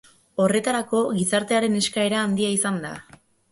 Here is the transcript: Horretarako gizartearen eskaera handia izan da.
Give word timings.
Horretarako 0.45 1.01
gizartearen 1.19 1.77
eskaera 1.83 2.25
handia 2.25 2.53
izan 2.59 2.83
da. 2.89 2.95